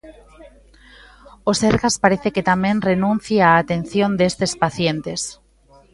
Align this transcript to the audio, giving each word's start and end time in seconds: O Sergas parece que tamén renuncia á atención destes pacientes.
O 1.49 1.51
Sergas 1.61 1.95
parece 2.03 2.29
que 2.35 2.47
tamén 2.51 2.85
renuncia 2.89 3.43
á 3.51 3.53
atención 3.57 4.11
destes 4.19 4.51
pacientes. 4.63 5.21